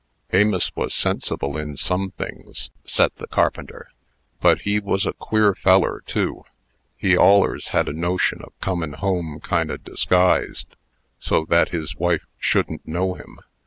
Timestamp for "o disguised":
9.69-10.75